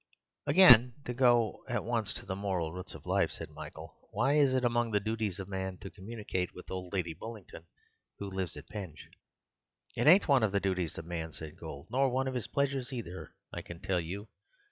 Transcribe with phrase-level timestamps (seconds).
[0.47, 4.55] "Again, to go at once to the moral roots of life," said Michael, "why is
[4.55, 7.67] it among the duties of man to communicate with old Lady Bullingdon
[8.17, 9.07] who lives at Penge?"
[9.95, 12.91] "It ain't one of the duties of man," said Gould, "nor one of his pleasures,
[12.91, 14.27] either, I can tell you.